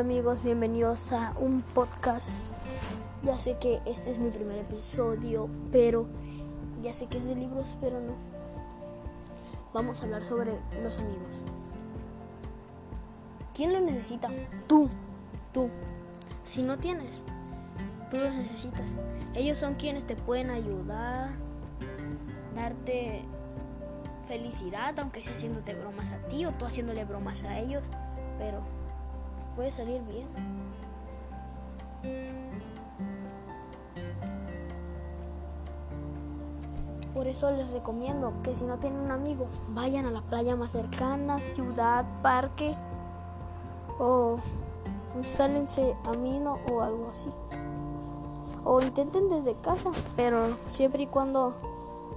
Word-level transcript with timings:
Hola 0.00 0.08
amigos, 0.14 0.42
bienvenidos 0.42 1.12
a 1.12 1.34
un 1.38 1.60
podcast. 1.60 2.50
Ya 3.22 3.38
sé 3.38 3.58
que 3.58 3.82
este 3.84 4.10
es 4.10 4.16
mi 4.16 4.30
primer 4.30 4.56
episodio, 4.56 5.50
pero 5.70 6.06
ya 6.80 6.94
sé 6.94 7.06
que 7.06 7.18
es 7.18 7.26
de 7.26 7.34
libros, 7.34 7.76
pero 7.82 8.00
no. 8.00 8.14
Vamos 9.74 10.00
a 10.00 10.06
hablar 10.06 10.24
sobre 10.24 10.58
los 10.82 10.98
amigos. 11.00 11.42
¿Quién 13.52 13.74
lo 13.74 13.80
necesita? 13.80 14.30
Tú, 14.66 14.88
tú. 15.52 15.68
Si 16.44 16.62
no 16.62 16.78
tienes, 16.78 17.26
tú 18.10 18.16
los 18.16 18.34
necesitas. 18.34 18.96
Ellos 19.34 19.58
son 19.58 19.74
quienes 19.74 20.06
te 20.06 20.16
pueden 20.16 20.48
ayudar, 20.48 21.32
darte 22.54 23.22
felicidad, 24.26 24.98
aunque 24.98 25.22
sea 25.22 25.34
haciéndote 25.34 25.74
bromas 25.74 26.10
a 26.10 26.26
ti 26.28 26.46
o 26.46 26.52
tú 26.52 26.64
haciéndole 26.64 27.04
bromas 27.04 27.44
a 27.44 27.58
ellos, 27.58 27.90
pero 28.38 28.79
puede 29.56 29.70
salir 29.70 30.02
bien. 30.02 30.26
Por 37.14 37.26
eso 37.26 37.50
les 37.50 37.70
recomiendo 37.70 38.32
que 38.42 38.54
si 38.54 38.64
no 38.64 38.78
tienen 38.78 39.00
un 39.00 39.10
amigo, 39.10 39.48
vayan 39.70 40.06
a 40.06 40.10
la 40.10 40.22
playa 40.22 40.56
más 40.56 40.72
cercana, 40.72 41.40
ciudad, 41.40 42.06
parque 42.22 42.76
o 43.98 44.38
instálense 45.16 45.96
amino 46.06 46.58
o 46.72 46.80
algo 46.80 47.08
así. 47.10 47.30
O 48.64 48.80
intenten 48.80 49.28
desde 49.28 49.54
casa, 49.54 49.90
pero 50.16 50.56
siempre 50.66 51.02
y 51.02 51.06
cuando 51.06 51.54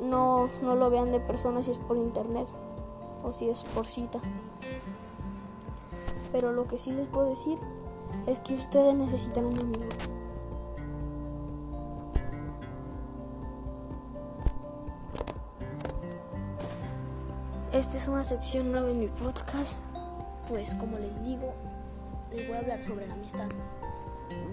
no, 0.00 0.48
no 0.62 0.76
lo 0.76 0.88
vean 0.88 1.10
de 1.10 1.20
personas 1.20 1.66
si 1.66 1.72
es 1.72 1.78
por 1.78 1.96
internet 1.96 2.48
o 3.24 3.32
si 3.32 3.48
es 3.48 3.64
por 3.64 3.86
cita. 3.86 4.20
Pero 6.32 6.52
lo 6.52 6.64
que 6.64 6.78
sí 6.78 6.92
les 6.92 7.06
puedo 7.08 7.30
decir 7.30 7.58
es 8.26 8.40
que 8.40 8.54
ustedes 8.54 8.94
necesitan 8.94 9.46
un 9.46 9.58
amigo. 9.58 9.84
Esta 17.72 17.96
es 17.98 18.08
una 18.08 18.24
sección 18.24 18.72
nueva 18.72 18.90
en 18.90 19.00
mi 19.00 19.08
podcast. 19.08 19.84
Pues 20.48 20.74
como 20.76 20.98
les 20.98 21.24
digo, 21.24 21.52
les 22.32 22.46
voy 22.46 22.56
a 22.56 22.60
hablar 22.60 22.82
sobre 22.82 23.06
la 23.06 23.14
amistad. 23.14 23.48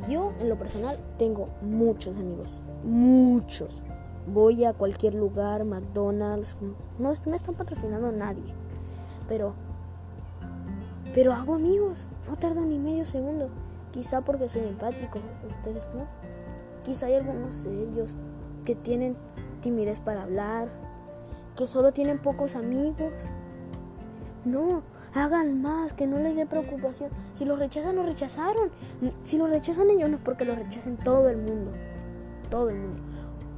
Yo 0.10 0.34
en 0.40 0.50
lo 0.50 0.58
personal 0.58 0.98
tengo 1.18 1.48
muchos 1.62 2.18
amigos, 2.18 2.64
muchos. 2.84 3.84
Voy 4.28 4.66
a 4.66 4.74
cualquier 4.74 5.16
lugar, 5.16 5.64
McDonald's, 5.66 6.58
no 7.00 7.14
me 7.26 7.36
están 7.36 7.56
patrocinando 7.56 8.12
nadie, 8.12 8.54
pero 9.28 9.54
pero 11.14 11.34
hago 11.34 11.56
amigos, 11.56 12.08
no 12.28 12.36
tardan 12.38 12.70
ni 12.70 12.80
medio 12.80 13.06
segundo. 13.06 13.50
Quizá 13.92 14.22
porque 14.22 14.50
soy 14.50 14.64
empático, 14.64 15.20
ustedes 15.48 15.90
no. 15.94 16.08
Quizá 16.84 17.06
hay 17.06 17.16
algunos 17.16 17.54
serios 17.54 18.18
que 18.66 18.76
tienen 18.76 19.16
timidez 19.62 20.00
para 20.00 20.24
hablar, 20.24 20.70
que 21.56 21.68
solo 21.68 21.92
tienen 21.92 22.20
pocos 22.20 22.56
amigos. 22.56 23.30
No, 24.46 24.82
hagan 25.14 25.62
más, 25.62 25.94
que 25.94 26.08
no 26.08 26.18
les 26.18 26.36
dé 26.36 26.46
preocupación. 26.46 27.12
Si 27.34 27.46
los 27.46 27.60
rechazan, 27.60 27.96
los 27.96 28.06
rechazaron. 28.06 28.72
Si 29.22 29.38
los 29.38 29.50
rechazan 29.50 29.92
ellos, 29.92 30.10
no 30.10 30.18
es 30.18 30.22
porque 30.22 30.46
los 30.46 30.58
rechacen 30.58 30.98
todo 30.98 31.30
el 31.30 31.38
mundo. 31.38 31.72
Todo 32.50 32.70
el 32.70 32.78
mundo. 32.78 32.98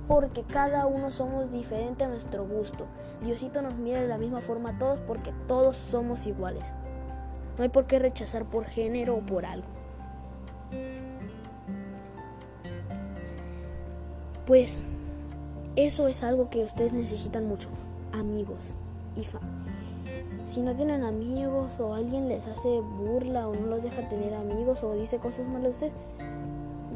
Porque 0.07 0.43
cada 0.43 0.85
uno 0.85 1.09
somos 1.09 1.51
diferentes 1.51 2.05
a 2.05 2.09
nuestro 2.09 2.45
gusto. 2.45 2.85
Diosito 3.21 3.61
nos 3.61 3.75
mira 3.75 4.01
de 4.01 4.07
la 4.07 4.17
misma 4.17 4.41
forma 4.41 4.71
a 4.71 4.77
todos 4.77 4.99
porque 5.07 5.33
todos 5.47 5.77
somos 5.77 6.27
iguales. 6.27 6.73
No 7.57 7.63
hay 7.63 7.69
por 7.69 7.85
qué 7.85 7.99
rechazar 7.99 8.45
por 8.45 8.65
género 8.65 9.15
o 9.15 9.19
por 9.19 9.45
algo. 9.45 9.67
Pues 14.45 14.81
eso 15.75 16.07
es 16.07 16.23
algo 16.23 16.49
que 16.49 16.63
ustedes 16.63 16.93
necesitan 16.93 17.47
mucho. 17.47 17.69
Amigos 18.11 18.73
y 19.15 19.25
si 20.45 20.61
no 20.61 20.75
tienen 20.75 21.03
amigos 21.03 21.79
o 21.79 21.93
alguien 21.93 22.27
les 22.27 22.45
hace 22.47 22.81
burla 22.81 23.47
o 23.47 23.55
no 23.55 23.67
los 23.67 23.83
deja 23.83 24.07
tener 24.09 24.33
amigos 24.33 24.83
o 24.83 24.93
dice 24.93 25.17
cosas 25.17 25.47
malas 25.47 25.63
de 25.63 25.69
ustedes, 25.69 25.93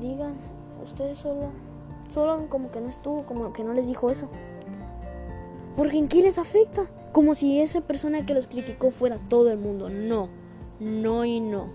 digan, 0.01 0.33
ustedes 0.83 1.17
solo, 1.17 1.49
solo 2.09 2.47
como 2.49 2.71
que 2.71 2.81
no 2.81 2.89
estuvo, 2.89 3.23
como 3.23 3.53
que 3.53 3.63
no 3.63 3.73
les 3.73 3.87
dijo 3.87 4.11
eso. 4.11 4.27
Porque 5.75 5.97
en 5.97 6.09
qué 6.09 6.21
les 6.21 6.37
afecta, 6.37 6.87
como 7.11 7.33
si 7.35 7.59
esa 7.61 7.81
persona 7.81 8.25
que 8.25 8.33
los 8.33 8.47
criticó 8.47 8.91
fuera 8.91 9.17
todo 9.29 9.49
el 9.49 9.57
mundo. 9.57 9.89
No 9.89 10.27
no 10.79 11.25
y 11.25 11.39
no. 11.39 11.67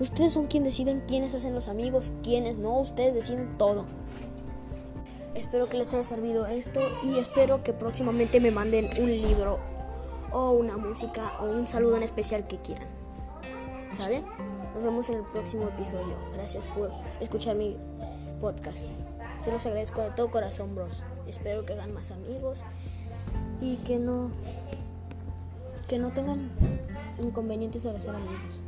Ustedes 0.00 0.32
son 0.32 0.46
quienes 0.46 0.72
deciden 0.72 1.02
quiénes 1.08 1.34
hacen 1.34 1.54
los 1.54 1.68
amigos, 1.68 2.12
quiénes 2.22 2.56
no, 2.56 2.78
ustedes 2.78 3.14
deciden 3.14 3.58
todo. 3.58 3.84
Espero 5.34 5.68
que 5.68 5.78
les 5.78 5.92
haya 5.92 6.02
servido 6.02 6.46
esto 6.46 6.80
y 7.02 7.18
espero 7.18 7.62
que 7.62 7.72
próximamente 7.72 8.40
me 8.40 8.50
manden 8.50 8.88
un 9.00 9.06
libro 9.06 9.58
o 10.32 10.52
una 10.52 10.76
música 10.76 11.32
o 11.40 11.46
un 11.46 11.66
saludo 11.66 11.96
en 11.96 12.02
especial 12.02 12.46
que 12.46 12.58
quieran. 12.58 12.86
¿Sale? 13.88 14.22
Nos 14.74 14.84
vemos 14.84 15.10
en 15.10 15.18
el 15.18 15.24
próximo 15.24 15.68
episodio. 15.68 16.14
Gracias 16.34 16.66
por 16.66 16.90
escuchar 17.20 17.56
mi 17.56 17.76
podcast. 18.40 18.86
Se 19.38 19.50
los 19.50 19.64
agradezco 19.66 20.02
de 20.02 20.10
todo 20.10 20.30
corazón, 20.30 20.74
bros. 20.74 21.04
Espero 21.26 21.64
que 21.64 21.72
hagan 21.72 21.94
más 21.94 22.10
amigos 22.10 22.64
y 23.60 23.76
que 23.76 23.98
no 23.98 24.30
que 25.86 25.98
no 25.98 26.12
tengan 26.12 26.50
inconvenientes 27.20 27.84
al 27.86 28.00
ser 28.00 28.14
amigos. 28.14 28.62